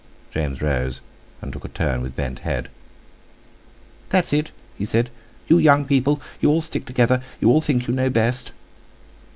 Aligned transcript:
James 0.31 0.63
rose, 0.63 0.99
and 1.43 1.53
took 1.53 1.63
a 1.63 1.67
turn 1.67 2.01
with 2.01 2.15
bent 2.15 2.39
head. 2.39 2.69
"That's 4.09 4.33
it'," 4.33 4.49
he 4.75 4.83
said, 4.83 5.11
"you 5.45 5.59
young 5.59 5.85
people, 5.85 6.19
you 6.39 6.49
all 6.49 6.61
stick 6.61 6.87
together; 6.87 7.21
you 7.39 7.51
all 7.51 7.61
think 7.61 7.87
you 7.87 7.93
know 7.93 8.09
best!" 8.09 8.51